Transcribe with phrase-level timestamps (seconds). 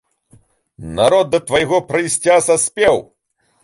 [1.01, 2.95] Народ да твайго прыйсця саспеў.